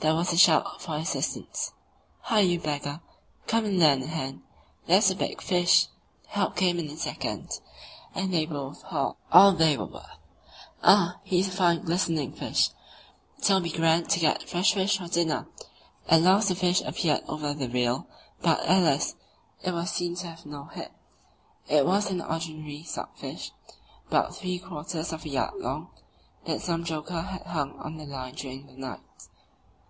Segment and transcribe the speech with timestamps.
[0.00, 1.72] There was a shout for assistance.
[2.20, 3.00] "Hi, you beggar!
[3.48, 4.42] come and lend a hand;
[4.86, 5.88] there's a big fish!"
[6.28, 7.58] Help came in a second,
[8.14, 10.06] and they both hauled for all they were worth.
[10.84, 11.18] "Ah!
[11.24, 12.70] he's a fine, glistening fish;
[13.40, 15.48] it'll be grand to get fresh fish for dinner!"
[16.08, 18.06] At last the fish appeared over the rail;
[18.40, 19.16] but, alas!
[19.64, 20.92] it was seen to have no head.
[21.66, 23.50] It was an ordinary stockfish,
[24.06, 25.88] about three quarters of a yard long,
[26.44, 29.00] that some joker had hung on the line during the night.